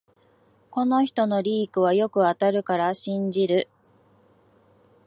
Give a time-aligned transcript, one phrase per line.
[0.71, 3.69] この人のリークはよく当たるから信じる